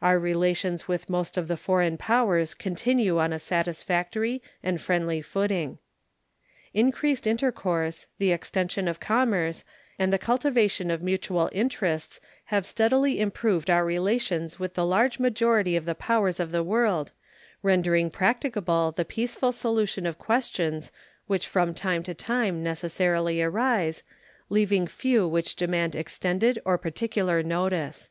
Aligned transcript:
Our 0.00 0.20
relations 0.20 0.86
with 0.86 1.10
most 1.10 1.36
of 1.36 1.48
the 1.48 1.56
foreign 1.56 1.96
powers 1.98 2.54
continue 2.54 3.18
on 3.18 3.32
a 3.32 3.40
satisfactory 3.40 4.40
and 4.62 4.80
friendly 4.80 5.20
footing. 5.20 5.78
Increased 6.74 7.26
intercourse, 7.26 8.06
the 8.18 8.30
extension 8.30 8.86
of 8.86 9.00
commerce, 9.00 9.64
and 9.98 10.12
the 10.12 10.16
cultivation 10.16 10.92
of 10.92 11.02
mutual 11.02 11.48
interests 11.52 12.20
have 12.44 12.64
steadily 12.64 13.18
improved 13.18 13.68
our 13.68 13.84
relations 13.84 14.60
with 14.60 14.74
the 14.74 14.86
large 14.86 15.18
majority 15.18 15.74
of 15.74 15.86
the 15.86 15.96
powers 15.96 16.38
of 16.38 16.52
the 16.52 16.62
world, 16.62 17.10
rendering 17.60 18.10
practicable 18.12 18.92
the 18.92 19.04
peaceful 19.04 19.50
solution 19.50 20.06
of 20.06 20.18
questions 20.20 20.92
which 21.26 21.48
from 21.48 21.74
time 21.74 22.04
to 22.04 22.14
time 22.14 22.62
necessarily 22.62 23.42
arise, 23.42 24.04
leaving 24.50 24.86
few 24.86 25.26
which 25.26 25.56
demand 25.56 25.96
extended 25.96 26.60
or 26.64 26.78
particular 26.78 27.42
notice. 27.42 28.10